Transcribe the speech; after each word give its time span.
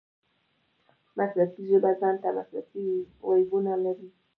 مسلکي 1.17 1.63
ژبه 1.69 1.91
ځان 1.99 2.15
ته 2.23 2.29
مسلکي 2.37 2.87
وییونه 3.27 3.73
لري. 3.83 4.09